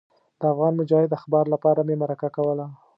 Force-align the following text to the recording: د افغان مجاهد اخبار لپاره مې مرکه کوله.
د 0.39 0.41
افغان 0.53 0.73
مجاهد 0.79 1.11
اخبار 1.19 1.45
لپاره 1.53 1.81
مې 1.87 1.95
مرکه 2.03 2.27
کوله. 2.35 2.65